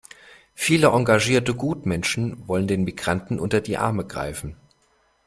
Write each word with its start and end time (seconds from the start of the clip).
Viele 0.55 0.87
engagierte 0.87 1.53
Gutmenschen 1.53 2.47
wollen 2.47 2.65
den 2.65 2.85
Migranten 2.85 3.39
unter 3.39 3.61
die 3.61 3.77
Arme 3.77 4.03
greifen. 4.03 4.57